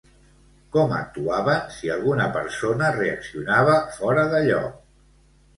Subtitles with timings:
[0.75, 4.85] Com actuaven si alguna persona reaccionava fora de lloc?